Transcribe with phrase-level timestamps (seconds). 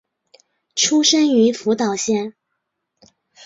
[0.73, 2.33] 出身于福岛县。